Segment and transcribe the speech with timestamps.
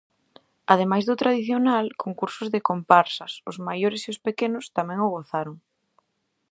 [0.73, 5.57] Ademais do tradicional concurso de comparsas, os maiores e os pequenos tamén o gozaron.